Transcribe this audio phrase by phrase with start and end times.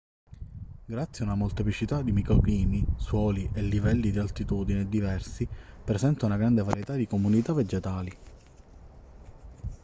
[0.85, 5.47] grazie a una molteplicità di microclimi suoli e livelli di altitudine diversi
[5.85, 8.17] presenta una grande varietà di comunità vegetali